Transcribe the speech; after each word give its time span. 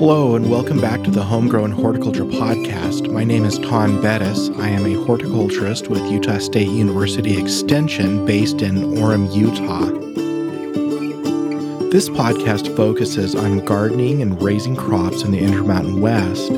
Hello, 0.00 0.34
and 0.34 0.50
welcome 0.50 0.80
back 0.80 1.04
to 1.04 1.10
the 1.10 1.22
Homegrown 1.22 1.72
Horticulture 1.72 2.24
Podcast. 2.24 3.12
My 3.12 3.22
name 3.22 3.44
is 3.44 3.58
Taun 3.58 4.00
Beddes. 4.00 4.48
I 4.58 4.70
am 4.70 4.86
a 4.86 5.04
horticulturist 5.04 5.88
with 5.88 6.10
Utah 6.10 6.38
State 6.38 6.70
University 6.70 7.38
Extension 7.38 8.24
based 8.24 8.62
in 8.62 8.76
Orem, 8.94 9.30
Utah. 9.36 9.84
This 11.90 12.08
podcast 12.08 12.74
focuses 12.74 13.34
on 13.34 13.62
gardening 13.66 14.22
and 14.22 14.40
raising 14.40 14.74
crops 14.74 15.22
in 15.22 15.32
the 15.32 15.38
Intermountain 15.38 16.00
West. 16.00 16.50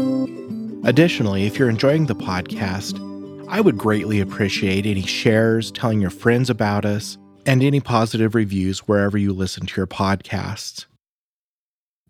Additionally, 0.86 1.44
if 1.44 1.58
you're 1.58 1.68
enjoying 1.68 2.06
the 2.06 2.14
podcast, 2.14 2.96
I 3.48 3.60
would 3.60 3.76
greatly 3.76 4.20
appreciate 4.20 4.86
any 4.86 5.02
shares, 5.02 5.72
telling 5.72 6.00
your 6.00 6.10
friends 6.10 6.48
about 6.48 6.84
us, 6.84 7.18
and 7.44 7.64
any 7.64 7.80
positive 7.80 8.36
reviews 8.36 8.86
wherever 8.86 9.18
you 9.18 9.32
listen 9.32 9.66
to 9.66 9.80
your 9.80 9.88
podcasts. 9.88 10.86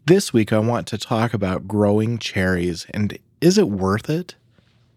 This 0.06 0.32
week, 0.32 0.52
I 0.52 0.58
want 0.58 0.88
to 0.88 0.98
talk 0.98 1.32
about 1.32 1.68
growing 1.68 2.18
cherries 2.18 2.86
and 2.92 3.16
is 3.40 3.56
it 3.56 3.68
worth 3.68 4.10
it? 4.10 4.34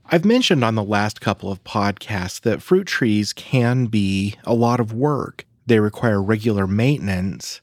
I've 0.07 0.25
mentioned 0.25 0.63
on 0.63 0.73
the 0.73 0.83
last 0.83 1.21
couple 1.21 1.51
of 1.51 1.63
podcasts 1.63 2.41
that 2.41 2.63
fruit 2.63 2.87
trees 2.87 3.31
can 3.31 3.85
be 3.85 4.33
a 4.45 4.55
lot 4.55 4.79
of 4.79 4.93
work. 4.93 5.45
They 5.67 5.79
require 5.79 6.19
regular 6.23 6.65
maintenance, 6.65 7.61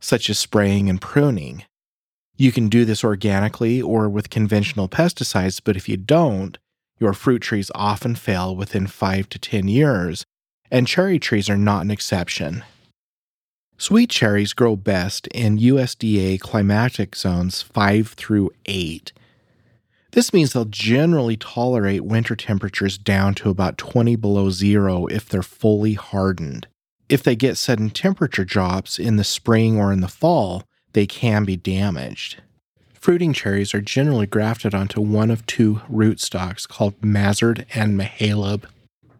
such 0.00 0.28
as 0.28 0.40
spraying 0.40 0.90
and 0.90 1.00
pruning. 1.00 1.62
You 2.36 2.50
can 2.50 2.68
do 2.68 2.84
this 2.84 3.04
organically 3.04 3.80
or 3.80 4.08
with 4.08 4.28
conventional 4.28 4.88
pesticides, 4.88 5.60
but 5.62 5.76
if 5.76 5.88
you 5.88 5.96
don't, 5.96 6.58
your 6.98 7.12
fruit 7.12 7.40
trees 7.40 7.70
often 7.72 8.16
fail 8.16 8.56
within 8.56 8.88
5 8.88 9.28
to 9.28 9.38
10 9.38 9.68
years, 9.68 10.24
and 10.72 10.88
cherry 10.88 11.20
trees 11.20 11.48
are 11.48 11.56
not 11.56 11.84
an 11.84 11.92
exception. 11.92 12.64
Sweet 13.80 14.10
cherries 14.10 14.52
grow 14.52 14.76
best 14.76 15.26
in 15.28 15.56
USDA 15.56 16.38
climatic 16.38 17.16
zones 17.16 17.62
5 17.62 18.08
through 18.08 18.50
8. 18.66 19.10
This 20.10 20.34
means 20.34 20.52
they'll 20.52 20.66
generally 20.66 21.38
tolerate 21.38 22.04
winter 22.04 22.36
temperatures 22.36 22.98
down 22.98 23.34
to 23.36 23.48
about 23.48 23.78
20 23.78 24.16
below 24.16 24.50
zero 24.50 25.06
if 25.06 25.30
they're 25.30 25.42
fully 25.42 25.94
hardened. 25.94 26.66
If 27.08 27.22
they 27.22 27.34
get 27.34 27.56
sudden 27.56 27.88
temperature 27.88 28.44
drops 28.44 28.98
in 28.98 29.16
the 29.16 29.24
spring 29.24 29.78
or 29.78 29.94
in 29.94 30.02
the 30.02 30.08
fall, 30.08 30.64
they 30.92 31.06
can 31.06 31.46
be 31.46 31.56
damaged. 31.56 32.42
Fruiting 32.92 33.32
cherries 33.32 33.72
are 33.72 33.80
generally 33.80 34.26
grafted 34.26 34.74
onto 34.74 35.00
one 35.00 35.30
of 35.30 35.46
two 35.46 35.80
rootstocks 35.90 36.68
called 36.68 37.02
Mazzard 37.02 37.64
and 37.74 37.98
Mahaleb. 37.98 38.64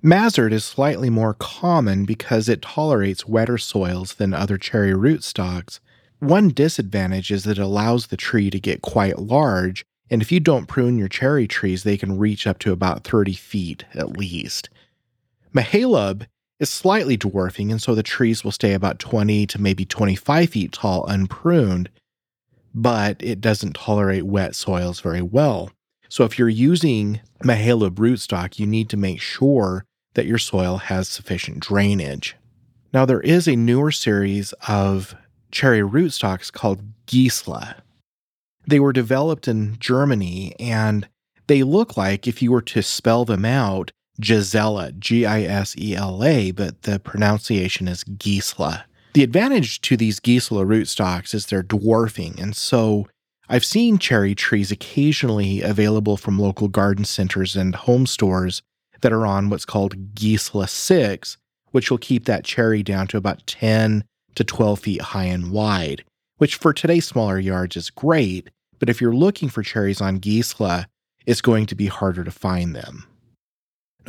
Mazzard 0.03 0.55
is 0.55 0.65
slightly 0.65 1.11
more 1.11 1.35
common 1.35 2.07
because 2.07 2.49
it 2.49 2.63
tolerates 2.63 3.27
wetter 3.27 3.59
soils 3.59 4.15
than 4.15 4.33
other 4.33 4.57
cherry 4.57 4.93
rootstocks. 4.93 5.79
One 6.21 6.49
disadvantage 6.49 7.31
is 7.31 7.45
that 7.45 7.59
it 7.59 7.63
allows 7.63 8.07
the 8.07 8.17
tree 8.17 8.49
to 8.49 8.59
get 8.59 8.81
quite 8.81 9.19
large, 9.19 9.85
and 10.09 10.23
if 10.23 10.33
you 10.33 10.41
don't 10.41 10.69
prune 10.69 10.97
your 10.97 11.09
cherry 11.09 11.47
trees, 11.47 11.83
they 11.83 11.99
can 11.99 12.17
reach 12.17 12.47
up 12.47 12.59
to 12.61 12.73
about 12.73 13.05
30 13.05 13.35
feet 13.35 13.85
at 13.93 14.17
least. 14.17 14.71
Mahaleb 15.55 16.27
is 16.59 16.71
slightly 16.71 17.19
dwarfing, 17.19 17.71
and 17.71 17.83
so 17.83 17.95
the 17.95 18.03
trees 18.03 18.43
will 18.43 18.53
stay 18.53 18.73
about 18.73 19.01
20 19.01 19.47
to 19.49 19.61
maybe 19.61 19.85
25 19.85 20.49
feet 20.49 20.73
tall 20.73 21.05
unpruned, 21.09 21.91
but 22.75 23.23
it 23.23 23.43
doesn't 23.43 23.77
tolerate 23.77 24.25
wet 24.25 24.55
soils 24.55 25.01
very 25.01 25.23
well. 25.23 25.71
So 26.09 26.25
if 26.25 26.39
you're 26.39 26.49
using 26.49 27.21
Mahaleb 27.45 27.97
rootstock, 27.97 28.59
you 28.59 28.67
need 28.67 28.89
to 28.89 28.97
make 28.97 29.21
sure 29.21 29.85
that 30.15 30.27
your 30.27 30.39
soil 30.39 30.79
has 30.79 31.09
sufficient 31.09 31.61
drainage. 31.61 32.37
Now, 32.93 33.05
there 33.05 33.21
is 33.21 33.47
a 33.47 33.57
newer 33.57 33.93
series 33.93 34.53
of 34.67 35.15
cherry 35.51 35.81
rootstocks 35.81 36.53
called 36.53 36.83
Gisela. 37.07 37.77
They 38.67 38.81
were 38.81 38.93
developed 38.93 39.49
in 39.49 39.77
Germany 39.79 40.55
and 40.59 41.09
they 41.47 41.63
look 41.63 41.97
like, 41.97 42.29
if 42.29 42.43
you 42.43 42.53
were 42.53 42.63
to 42.63 42.83
spell 42.83 43.25
them 43.25 43.45
out, 43.45 43.91
Gisela, 44.21 44.93
G 44.93 45.27
I 45.27 45.43
S 45.43 45.77
E 45.77 45.97
L 45.97 46.23
A, 46.23 46.53
but 46.53 46.83
the 46.83 47.01
pronunciation 47.01 47.89
is 47.89 48.05
Gisela. 48.05 48.85
The 49.15 49.25
advantage 49.25 49.81
to 49.81 49.97
these 49.97 50.21
Gisela 50.21 50.65
rootstocks 50.65 51.35
is 51.35 51.47
they're 51.47 51.65
dwarfing, 51.65 52.39
and 52.39 52.55
so 52.55 53.09
I've 53.49 53.65
seen 53.65 53.99
cherry 53.99 54.37
trees 54.37 54.71
occasionally 54.71 55.63
available 55.63 56.17
from 56.17 56.39
local 56.39 56.69
garden 56.69 57.05
centers 57.05 57.57
and 57.57 57.75
home 57.75 58.07
stores 58.07 58.63
that 59.01 59.13
are 59.13 59.27
on 59.27 59.51
what's 59.51 59.65
called 59.65 60.15
Gisela 60.15 60.69
6, 60.69 61.37
which 61.71 61.91
will 61.91 61.99
keep 61.99 62.25
that 62.25 62.45
cherry 62.45 62.83
down 62.83 63.07
to 63.09 63.17
about 63.17 63.47
10 63.47 64.05
to 64.35 64.45
12 64.45 64.81
feet 64.81 65.01
high 65.01 65.25
and 65.25 65.51
wide, 65.51 66.05
which 66.39 66.57
for 66.57 66.73
today's 66.73 67.07
smaller 67.07 67.39
yards 67.39 67.77
is 67.77 67.91
great, 67.91 68.51
but 68.79 68.89
if 68.89 69.01
you're 69.01 69.15
looking 69.15 69.49
for 69.49 69.63
cherries 69.63 70.01
on 70.01 70.19
Gisela, 70.19 70.87
it's 71.27 71.41
going 71.41 71.67
to 71.67 71.75
be 71.75 71.87
harder 71.87 72.25
to 72.25 72.31
find 72.31 72.75
them. 72.75 73.07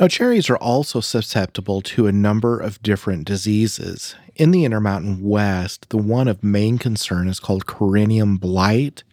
Now, 0.00 0.08
cherries 0.08 0.48
are 0.48 0.56
also 0.56 1.00
susceptible 1.00 1.82
to 1.82 2.06
a 2.06 2.12
number 2.12 2.58
of 2.58 2.82
different 2.82 3.26
diseases. 3.26 4.16
In 4.34 4.50
the 4.50 4.64
Intermountain 4.64 5.22
West, 5.22 5.90
the 5.90 5.98
one 5.98 6.28
of 6.28 6.42
main 6.42 6.78
concern 6.78 7.28
is 7.28 7.38
called 7.38 7.66
Coryneum 7.66 8.40
blight, 8.40 9.04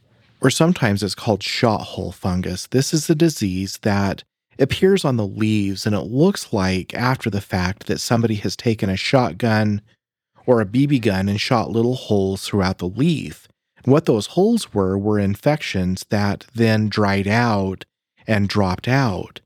or 0.42 0.50
sometimes 0.50 1.04
it's 1.04 1.16
called 1.16 1.44
shot 1.44 1.82
hole 1.82 2.14
fungus. 2.14 2.68
This 2.68 2.94
is 2.94 3.10
a 3.10 3.16
disease 3.16 3.78
that 3.82 4.24
appears 4.60 5.06
on 5.06 5.18
the 5.18 5.28
leaves, 5.28 5.86
and 5.86 5.96
it 5.96 6.02
looks 6.02 6.54
like 6.54 6.94
after 6.94 7.30
the 7.30 7.42
fact 7.42 7.88
that 7.88 8.00
somebody 8.00 8.36
has 8.36 8.56
taken 8.56 8.90
a 8.90 8.98
shotgun 8.98 9.82
or 10.46 10.62
a 10.62 10.66
BB 10.66 11.02
gun 11.02 11.30
and 11.30 11.40
shot 11.40 11.70
little 11.72 11.96
holes 11.96 12.46
throughout 12.46 12.80
the 12.80 12.88
leaf. 12.88 13.48
What 13.86 14.06
those 14.06 14.28
holes 14.28 14.74
were 14.74 14.98
were 14.98 15.20
infections 15.20 16.06
that 16.10 16.46
then 16.54 16.90
dried 16.90 17.28
out 17.28 17.86
and 18.28 18.50
dropped 18.50 18.88
out. 18.88 19.42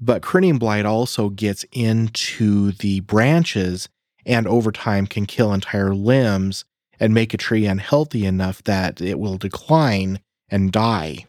But 0.00 0.22
Coryneum 0.22 0.58
blight 0.58 0.84
also 0.84 1.28
gets 1.28 1.64
into 1.72 2.72
the 2.72 3.00
branches 3.00 3.88
and 4.24 4.46
over 4.46 4.72
time 4.72 5.06
can 5.06 5.26
kill 5.26 5.52
entire 5.52 5.94
limbs 5.94 6.64
and 6.98 7.14
make 7.14 7.32
a 7.32 7.38
tree 7.38 7.66
unhealthy 7.66 8.24
enough 8.24 8.62
that 8.64 9.00
it 9.00 9.18
will 9.18 9.36
decline 9.36 10.20
and 10.48 10.72
die. 10.72 11.26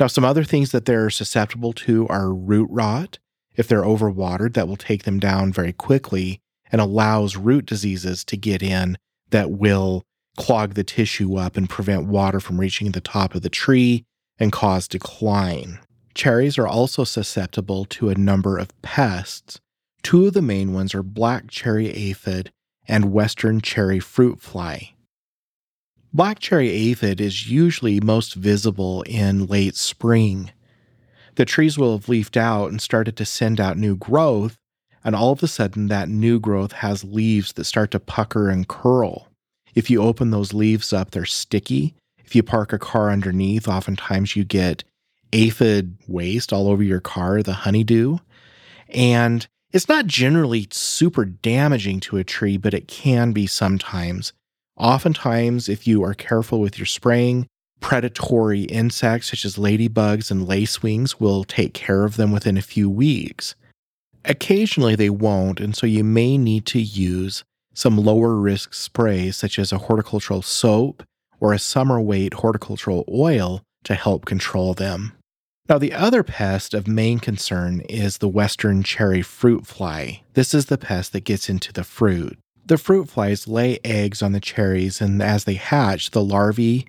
Now, 0.00 0.06
some 0.06 0.24
other 0.24 0.44
things 0.44 0.72
that 0.72 0.84
they're 0.84 1.10
susceptible 1.10 1.72
to 1.74 2.06
are 2.08 2.32
root 2.32 2.68
rot. 2.70 3.18
If 3.54 3.68
they're 3.68 3.82
overwatered, 3.82 4.54
that 4.54 4.66
will 4.68 4.76
take 4.76 5.04
them 5.04 5.20
down 5.20 5.52
very 5.52 5.72
quickly 5.72 6.40
and 6.70 6.80
allows 6.80 7.36
root 7.36 7.66
diseases 7.66 8.24
to 8.24 8.36
get 8.36 8.62
in 8.62 8.96
that 9.30 9.50
will 9.50 10.04
clog 10.36 10.74
the 10.74 10.84
tissue 10.84 11.36
up 11.36 11.56
and 11.56 11.68
prevent 11.68 12.06
water 12.06 12.40
from 12.40 12.58
reaching 12.58 12.92
the 12.92 13.00
top 13.00 13.34
of 13.34 13.42
the 13.42 13.50
tree 13.50 14.04
and 14.38 14.50
cause 14.50 14.88
decline. 14.88 15.78
Cherries 16.14 16.58
are 16.58 16.66
also 16.66 17.04
susceptible 17.04 17.84
to 17.86 18.08
a 18.08 18.14
number 18.14 18.58
of 18.58 18.80
pests. 18.82 19.60
Two 20.02 20.26
of 20.26 20.32
the 20.32 20.42
main 20.42 20.72
ones 20.72 20.94
are 20.94 21.02
black 21.02 21.48
cherry 21.48 21.90
aphid 21.90 22.50
and 22.88 23.12
western 23.12 23.60
cherry 23.60 24.00
fruit 24.00 24.40
fly. 24.40 24.94
Black 26.14 26.40
cherry 26.40 26.68
aphid 26.68 27.22
is 27.22 27.50
usually 27.50 27.98
most 27.98 28.34
visible 28.34 29.00
in 29.02 29.46
late 29.46 29.76
spring. 29.76 30.50
The 31.36 31.46
trees 31.46 31.78
will 31.78 31.96
have 31.96 32.08
leafed 32.08 32.36
out 32.36 32.70
and 32.70 32.82
started 32.82 33.16
to 33.16 33.24
send 33.24 33.58
out 33.58 33.78
new 33.78 33.96
growth, 33.96 34.58
and 35.02 35.16
all 35.16 35.32
of 35.32 35.42
a 35.42 35.48
sudden, 35.48 35.86
that 35.88 36.10
new 36.10 36.38
growth 36.38 36.72
has 36.72 37.02
leaves 37.02 37.54
that 37.54 37.64
start 37.64 37.92
to 37.92 37.98
pucker 37.98 38.50
and 38.50 38.68
curl. 38.68 39.28
If 39.74 39.88
you 39.88 40.02
open 40.02 40.30
those 40.30 40.52
leaves 40.52 40.92
up, 40.92 41.12
they're 41.12 41.24
sticky. 41.24 41.94
If 42.26 42.36
you 42.36 42.42
park 42.42 42.74
a 42.74 42.78
car 42.78 43.10
underneath, 43.10 43.66
oftentimes 43.66 44.36
you 44.36 44.44
get 44.44 44.84
aphid 45.32 45.96
waste 46.06 46.52
all 46.52 46.68
over 46.68 46.82
your 46.82 47.00
car, 47.00 47.42
the 47.42 47.54
honeydew. 47.54 48.18
And 48.90 49.46
it's 49.72 49.88
not 49.88 50.06
generally 50.06 50.68
super 50.70 51.24
damaging 51.24 52.00
to 52.00 52.18
a 52.18 52.24
tree, 52.24 52.58
but 52.58 52.74
it 52.74 52.86
can 52.86 53.32
be 53.32 53.46
sometimes. 53.46 54.34
Oftentimes, 54.76 55.68
if 55.68 55.86
you 55.86 56.02
are 56.02 56.14
careful 56.14 56.60
with 56.60 56.78
your 56.78 56.86
spraying, 56.86 57.46
predatory 57.80 58.62
insects 58.62 59.30
such 59.30 59.44
as 59.44 59.56
ladybugs 59.56 60.30
and 60.30 60.46
lacewings 60.46 61.20
will 61.20 61.44
take 61.44 61.74
care 61.74 62.04
of 62.04 62.16
them 62.16 62.32
within 62.32 62.56
a 62.56 62.62
few 62.62 62.88
weeks. 62.88 63.54
Occasionally, 64.24 64.94
they 64.94 65.10
won't, 65.10 65.60
and 65.60 65.76
so 65.76 65.86
you 65.86 66.04
may 66.04 66.38
need 66.38 66.64
to 66.66 66.80
use 66.80 67.42
some 67.74 67.98
lower 67.98 68.36
risk 68.36 68.74
sprays 68.74 69.36
such 69.36 69.58
as 69.58 69.72
a 69.72 69.78
horticultural 69.78 70.42
soap 70.42 71.02
or 71.40 71.52
a 71.52 71.58
summer 71.58 72.00
weight 72.00 72.34
horticultural 72.34 73.04
oil 73.12 73.62
to 73.84 73.94
help 73.94 74.24
control 74.24 74.74
them. 74.74 75.12
Now, 75.68 75.78
the 75.78 75.92
other 75.92 76.22
pest 76.22 76.74
of 76.74 76.86
main 76.86 77.18
concern 77.18 77.80
is 77.88 78.18
the 78.18 78.28
western 78.28 78.82
cherry 78.82 79.22
fruit 79.22 79.66
fly. 79.66 80.22
This 80.34 80.54
is 80.54 80.66
the 80.66 80.78
pest 80.78 81.12
that 81.12 81.24
gets 81.24 81.48
into 81.48 81.72
the 81.72 81.84
fruit. 81.84 82.38
The 82.64 82.78
fruit 82.78 83.08
flies 83.08 83.48
lay 83.48 83.78
eggs 83.84 84.22
on 84.22 84.32
the 84.32 84.40
cherries, 84.40 85.00
and 85.00 85.20
as 85.20 85.44
they 85.44 85.54
hatch, 85.54 86.10
the 86.10 86.22
larvae 86.22 86.86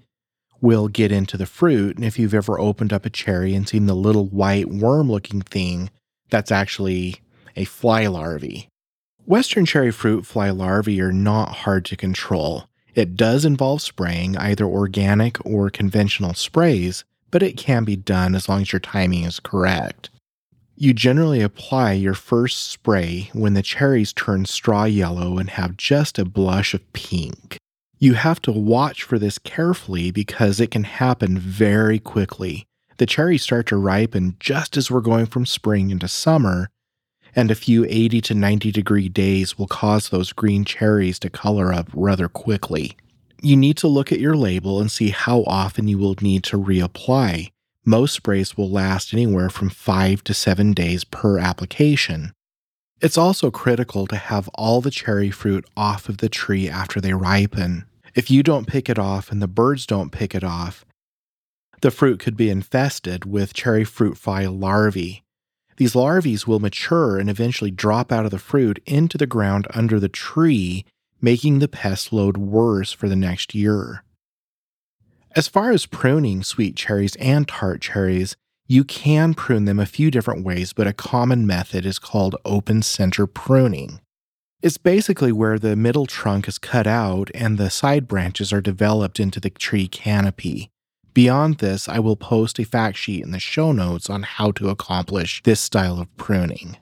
will 0.62 0.88
get 0.88 1.12
into 1.12 1.36
the 1.36 1.46
fruit. 1.46 1.96
And 1.98 2.06
if 2.06 2.18
you've 2.18 2.34
ever 2.34 2.60
opened 2.60 2.94
up 2.94 3.06
a 3.06 3.10
cherry 3.10 3.54
and 3.54 3.68
seen 3.68 3.86
the 3.86 3.96
little 3.96 4.28
white 4.28 4.70
worm 4.70 5.12
looking 5.12 5.42
thing, 5.42 5.90
that's 6.30 6.52
actually 6.52 7.18
a 7.56 7.66
fly 7.66 8.08
larvae. 8.08 8.70
Western 9.26 9.66
cherry 9.66 9.92
fruit 9.92 10.26
fly 10.26 10.50
larvae 10.50 11.02
are 11.02 11.12
not 11.12 11.50
hard 11.50 11.86
to 11.86 11.96
control. 11.96 12.66
It 12.96 13.16
does 13.16 13.44
involve 13.44 13.82
spraying 13.82 14.38
either 14.38 14.66
organic 14.66 15.44
or 15.46 15.70
conventional 15.70 16.34
sprays, 16.34 17.04
but 17.32 17.42
it 17.42 17.58
can 17.58 17.84
be 17.84 17.96
done 17.96 18.36
as 18.36 18.48
long 18.48 18.62
as 18.62 18.72
your 18.72 18.80
timing 18.80 19.24
is 19.24 19.40
correct. 19.40 20.10
You 20.76 20.94
generally 20.94 21.42
apply 21.42 21.94
your 21.94 22.16
first 22.16 22.68
spray 22.68 23.30
when 23.34 23.54
the 23.54 23.62
cherries 23.62 24.12
turn 24.12 24.46
straw 24.46 24.86
yellow 24.86 25.38
and 25.38 25.52
have 25.52 25.78
just 25.78 26.18
a 26.18 26.26
blush 26.26 26.74
of 26.74 26.94
pink. 26.94 27.58
You 28.00 28.16
have 28.16 28.42
to 28.42 28.52
watch 28.52 29.04
for 29.04 29.18
this 29.18 29.38
carefully 29.38 30.12
because 30.12 30.60
it 30.60 30.72
can 30.72 30.84
happen 30.84 31.38
very 31.38 32.00
quickly. 32.00 32.66
The 32.98 33.06
cherries 33.06 33.44
start 33.44 33.68
to 33.68 33.78
ripen 33.78 34.36
just 34.40 34.76
as 34.76 34.90
we're 34.90 35.00
going 35.00 35.28
from 35.28 35.46
spring 35.46 35.92
into 35.92 36.08
summer, 36.08 36.70
and 37.36 37.50
a 37.50 37.56
few 37.56 37.86
80 37.86 38.20
to 38.22 38.34
90 38.34 38.72
degree 38.72 39.10
days 39.10 39.58
will 39.58 39.68
cause 39.68 40.10
those 40.10 40.34
green 40.34 40.66
cherries 40.66 41.18
to 41.20 41.30
color 41.30 41.72
up 41.72 41.88
rather 41.94 42.28
quickly. 42.28 42.98
You 43.42 43.56
need 43.56 43.78
to 43.78 43.88
look 43.88 44.12
at 44.12 44.20
your 44.20 44.36
label 44.36 44.82
and 44.82 44.92
see 44.92 45.10
how 45.10 45.44
often 45.44 45.88
you 45.88 45.98
will 45.98 46.16
need 46.20 46.44
to 46.46 46.58
reapply. 46.58 47.53
Most 47.86 48.14
sprays 48.14 48.56
will 48.56 48.70
last 48.70 49.14
anywhere 49.14 49.50
from 49.50 49.70
5 49.70 50.24
to 50.24 50.34
7 50.34 50.74
days 50.74 51.04
per 51.04 51.38
application. 51.38 52.32
It's 53.02 53.18
also 53.18 53.52
critical 53.52 54.08
to 54.08 54.16
have 54.16 54.48
all 54.54 54.80
the 54.80 54.90
cherry 54.92 55.32
fruit 55.32 55.66
off 55.76 56.08
of 56.08 56.20
the 56.20 56.30
tree 56.30 56.70
after 56.70 57.02
they 57.02 57.14
ripen. 57.14 57.86
If 58.16 58.32
you 58.32 58.42
don't 58.42 58.68
pick 58.68 58.90
it 58.90 58.98
off 58.98 59.32
and 59.32 59.42
the 59.42 59.48
birds 59.50 59.86
don't 59.86 60.14
pick 60.14 60.34
it 60.34 60.46
off, 60.46 60.86
the 61.82 61.92
fruit 61.92 62.20
could 62.20 62.38
be 62.38 62.50
infested 62.50 63.26
with 63.26 63.54
cherry 63.54 63.84
fruit 63.84 64.18
fly 64.18 64.46
larvae. 64.46 65.24
These 65.76 65.96
larvae 65.96 66.38
will 66.48 66.62
mature 66.62 67.18
and 67.18 67.30
eventually 67.30 67.72
drop 67.72 68.14
out 68.14 68.24
of 68.24 68.32
the 68.32 68.40
fruit 68.40 68.82
into 68.86 69.18
the 69.18 69.28
ground 69.28 69.68
under 69.74 70.00
the 70.00 70.08
tree, 70.08 70.86
making 71.20 71.60
the 71.60 71.68
pest 71.68 72.14
load 72.14 72.38
worse 72.38 72.94
for 72.94 73.10
the 73.10 73.18
next 73.18 73.54
year. 73.54 74.06
As 75.36 75.48
far 75.48 75.72
as 75.72 75.88
pruning 75.88 76.44
sweet 76.44 76.76
cherries 76.76 77.16
and 77.16 77.48
tart 77.48 77.82
cherries, 77.82 78.36
you 78.68 78.84
can 78.84 79.34
prune 79.34 79.66
them 79.66 79.80
a 79.80 79.88
few 79.88 80.12
different 80.12 80.46
ways, 80.46 80.74
but 80.74 80.86
a 80.86 80.94
common 80.94 81.48
method 81.48 81.88
is 81.88 81.98
called 81.98 82.36
open 82.46 82.84
center 82.84 83.26
pruning. 83.26 84.00
It's 84.62 84.78
basically 84.78 85.32
where 85.32 85.58
the 85.58 85.76
middle 85.76 86.06
trunk 86.06 86.48
is 86.48 86.60
cut 86.60 86.86
out 86.86 87.32
and 87.34 87.58
the 87.58 87.72
side 87.72 88.08
branches 88.08 88.54
are 88.54 88.62
developed 88.62 89.20
into 89.20 89.40
the 89.40 89.50
tree 89.50 89.88
canopy. 89.88 90.70
Beyond 91.16 91.58
this, 91.58 91.90
I 91.90 91.98
will 91.98 92.16
post 92.16 92.60
a 92.60 92.64
fact 92.64 92.98
sheet 92.98 93.24
in 93.24 93.32
the 93.32 93.40
show 93.40 93.72
notes 93.72 94.10
on 94.10 94.24
how 94.24 94.52
to 94.52 94.70
accomplish 94.70 95.42
this 95.44 95.60
style 95.60 96.00
of 96.00 96.16
pruning. 96.16 96.78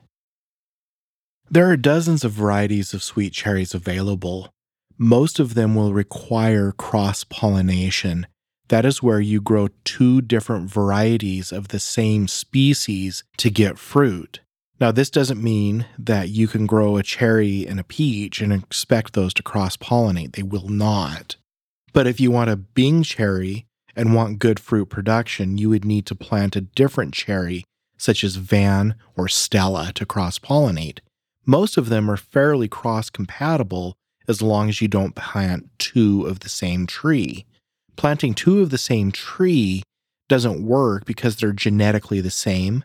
There 1.50 1.70
are 1.70 1.76
dozens 1.76 2.22
of 2.22 2.32
varieties 2.32 2.94
of 2.94 3.02
sweet 3.02 3.32
cherries 3.32 3.74
available. 3.74 4.50
Most 4.98 5.40
of 5.40 5.54
them 5.54 5.74
will 5.74 5.92
require 5.92 6.70
cross 6.72 7.24
pollination, 7.24 8.26
that 8.72 8.86
is 8.86 9.02
where 9.02 9.20
you 9.20 9.38
grow 9.38 9.68
two 9.84 10.22
different 10.22 10.70
varieties 10.70 11.52
of 11.52 11.68
the 11.68 11.78
same 11.78 12.26
species 12.26 13.22
to 13.36 13.50
get 13.50 13.78
fruit. 13.78 14.40
Now, 14.80 14.90
this 14.90 15.10
doesn't 15.10 15.44
mean 15.44 15.84
that 15.98 16.30
you 16.30 16.48
can 16.48 16.64
grow 16.64 16.96
a 16.96 17.02
cherry 17.02 17.66
and 17.66 17.78
a 17.78 17.84
peach 17.84 18.40
and 18.40 18.50
expect 18.50 19.12
those 19.12 19.34
to 19.34 19.42
cross 19.42 19.76
pollinate. 19.76 20.32
They 20.32 20.42
will 20.42 20.70
not. 20.70 21.36
But 21.92 22.06
if 22.06 22.18
you 22.18 22.30
want 22.30 22.48
a 22.48 22.56
Bing 22.56 23.02
cherry 23.02 23.66
and 23.94 24.14
want 24.14 24.38
good 24.38 24.58
fruit 24.58 24.86
production, 24.86 25.58
you 25.58 25.68
would 25.68 25.84
need 25.84 26.06
to 26.06 26.14
plant 26.14 26.56
a 26.56 26.62
different 26.62 27.12
cherry, 27.12 27.64
such 27.98 28.24
as 28.24 28.36
Van 28.36 28.94
or 29.18 29.28
Stella, 29.28 29.92
to 29.96 30.06
cross 30.06 30.38
pollinate. 30.38 31.00
Most 31.44 31.76
of 31.76 31.90
them 31.90 32.10
are 32.10 32.16
fairly 32.16 32.68
cross 32.68 33.10
compatible 33.10 33.96
as 34.26 34.40
long 34.40 34.70
as 34.70 34.80
you 34.80 34.88
don't 34.88 35.14
plant 35.14 35.68
two 35.78 36.24
of 36.24 36.40
the 36.40 36.48
same 36.48 36.86
tree 36.86 37.44
planting 37.96 38.34
two 38.34 38.60
of 38.60 38.70
the 38.70 38.78
same 38.78 39.12
tree 39.12 39.82
doesn't 40.28 40.64
work 40.66 41.04
because 41.04 41.36
they're 41.36 41.52
genetically 41.52 42.20
the 42.20 42.30
same. 42.30 42.84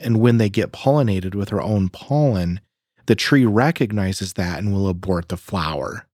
And 0.00 0.20
when 0.20 0.38
they 0.38 0.48
get 0.48 0.72
pollinated 0.72 1.34
with 1.34 1.50
their 1.50 1.62
own 1.62 1.88
pollen, 1.88 2.60
the 3.06 3.14
tree 3.14 3.44
recognizes 3.44 4.34
that 4.34 4.58
and 4.58 4.72
will 4.72 4.88
abort 4.88 5.28
the 5.28 5.36
flower. 5.36 6.06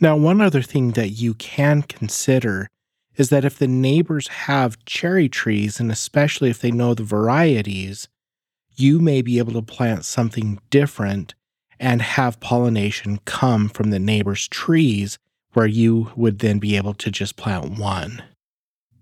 Now, 0.00 0.16
one 0.16 0.40
other 0.40 0.62
thing 0.62 0.92
that 0.92 1.10
you 1.10 1.34
can 1.34 1.82
consider 1.82 2.68
is 3.16 3.30
that 3.30 3.44
if 3.44 3.58
the 3.58 3.66
neighbors 3.66 4.28
have 4.28 4.84
cherry 4.84 5.28
trees, 5.28 5.80
and 5.80 5.90
especially 5.90 6.50
if 6.50 6.60
they 6.60 6.70
know 6.70 6.94
the 6.94 7.02
varieties, 7.02 8.08
you 8.76 9.00
may 9.00 9.22
be 9.22 9.38
able 9.38 9.52
to 9.54 9.62
plant 9.62 10.04
something 10.04 10.60
different 10.70 11.34
and 11.80 12.00
have 12.00 12.40
pollination 12.40 13.18
come 13.24 13.68
from 13.68 13.90
the 13.90 13.98
neighbor's 13.98 14.46
trees 14.46 15.18
where 15.58 15.66
you 15.66 16.12
would 16.14 16.38
then 16.38 16.60
be 16.60 16.76
able 16.76 16.94
to 16.94 17.10
just 17.10 17.34
plant 17.34 17.80
one. 17.80 18.22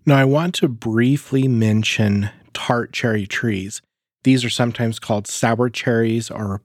Now, 0.07 0.17
I 0.17 0.25
want 0.25 0.55
to 0.55 0.69
briefly 0.69 1.47
mention 1.49 2.31
tart 2.55 2.95
cherry 2.95 3.27
trees. 3.27 3.83
These 4.25 4.43
are 4.43 4.49
sometimes 4.49 4.99
called 4.99 5.27
sour 5.27 5.69
cherries 5.69 6.31
or, 6.31 6.63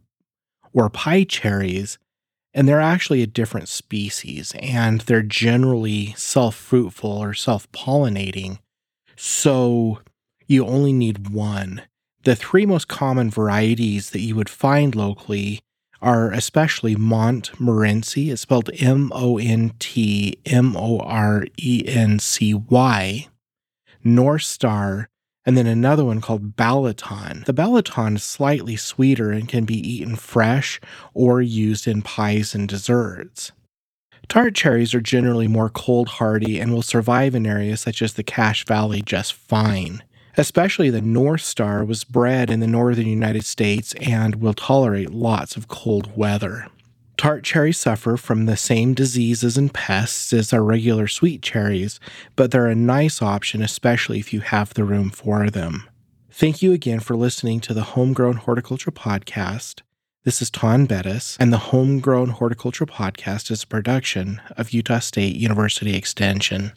or 0.71 0.89
pie 0.89 1.25
cherries, 1.25 1.97
and 2.53 2.69
they're 2.69 2.79
actually 2.79 3.21
a 3.21 3.27
different 3.27 3.67
species, 3.67 4.53
and 4.61 5.01
they're 5.01 5.21
generally 5.21 6.13
self 6.15 6.55
fruitful 6.55 7.11
or 7.11 7.33
self 7.33 7.69
pollinating. 7.73 8.59
So 9.17 9.99
you 10.47 10.65
only 10.65 10.93
need 10.93 11.31
one. 11.31 11.81
The 12.23 12.37
three 12.37 12.65
most 12.65 12.87
common 12.87 13.29
varieties 13.29 14.11
that 14.11 14.21
you 14.21 14.37
would 14.37 14.47
find 14.47 14.95
locally 14.95 15.59
are 16.01 16.31
especially 16.31 16.95
Montmorency. 16.95 18.31
It's 18.31 18.41
spelled 18.41 18.69
M 18.79 19.11
O 19.13 19.37
N 19.37 19.73
T 19.79 20.37
M 20.45 20.75
O 20.75 20.99
R 20.99 21.45
E 21.57 21.83
N 21.85 22.19
C 22.19 22.53
Y, 22.53 23.27
North 24.03 24.43
Star, 24.43 25.09
and 25.45 25.57
then 25.57 25.67
another 25.67 26.05
one 26.05 26.21
called 26.21 26.55
Balaton. 26.55 27.45
The 27.45 27.53
Balaton 27.53 28.15
is 28.15 28.23
slightly 28.23 28.75
sweeter 28.75 29.31
and 29.31 29.47
can 29.47 29.65
be 29.65 29.77
eaten 29.77 30.15
fresh 30.15 30.79
or 31.13 31.41
used 31.41 31.87
in 31.87 32.01
pies 32.01 32.55
and 32.55 32.67
desserts. 32.67 33.51
Tart 34.27 34.55
cherries 34.55 34.93
are 34.93 35.01
generally 35.01 35.47
more 35.47 35.69
cold 35.69 36.07
hardy 36.07 36.59
and 36.59 36.71
will 36.71 36.81
survive 36.81 37.35
in 37.35 37.45
areas 37.45 37.81
such 37.81 38.01
as 38.01 38.13
the 38.13 38.23
Cache 38.23 38.65
Valley 38.65 39.01
just 39.01 39.33
fine 39.33 40.03
especially 40.37 40.89
the 40.89 41.01
North 41.01 41.41
Star, 41.41 41.83
was 41.83 42.03
bred 42.03 42.49
in 42.49 42.59
the 42.59 42.67
northern 42.67 43.07
United 43.07 43.45
States 43.45 43.93
and 44.01 44.35
will 44.35 44.53
tolerate 44.53 45.11
lots 45.11 45.55
of 45.55 45.67
cold 45.67 46.15
weather. 46.17 46.67
Tart 47.17 47.43
cherries 47.43 47.79
suffer 47.79 48.17
from 48.17 48.45
the 48.45 48.57
same 48.57 48.95
diseases 48.95 49.57
and 49.57 49.71
pests 49.71 50.33
as 50.33 50.51
our 50.51 50.63
regular 50.63 51.07
sweet 51.07 51.41
cherries, 51.41 51.99
but 52.35 52.49
they're 52.49 52.67
a 52.67 52.73
nice 52.73 53.21
option, 53.21 53.61
especially 53.61 54.19
if 54.19 54.33
you 54.33 54.39
have 54.39 54.73
the 54.73 54.83
room 54.83 55.11
for 55.11 55.49
them. 55.49 55.87
Thank 56.31 56.61
you 56.63 56.73
again 56.73 56.99
for 56.99 57.15
listening 57.15 57.59
to 57.59 57.73
the 57.73 57.83
Homegrown 57.83 58.37
Horticulture 58.37 58.89
Podcast. 58.89 59.81
This 60.23 60.41
is 60.41 60.49
Taun 60.49 60.85
Beddes, 60.85 61.37
and 61.39 61.51
the 61.51 61.57
Homegrown 61.57 62.29
Horticulture 62.29 62.85
Podcast 62.85 63.51
is 63.51 63.63
a 63.63 63.67
production 63.67 64.41
of 64.57 64.71
Utah 64.71 64.99
State 64.99 65.35
University 65.35 65.95
Extension. 65.95 66.71